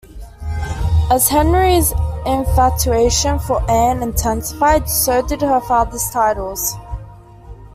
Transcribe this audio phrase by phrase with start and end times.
[1.11, 1.91] As Henry's
[2.25, 6.73] infatuation for Anne intensified, so did her father's titles.